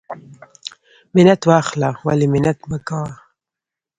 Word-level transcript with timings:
ـ 0.59 1.13
منت 1.13 1.41
واخله 1.49 1.89
ولی 2.07 2.27
منت 2.33 2.59
مکوه. 2.69 3.13